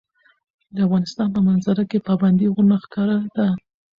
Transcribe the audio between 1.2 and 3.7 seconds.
په منظره کې پابندی غرونه ښکاره ده.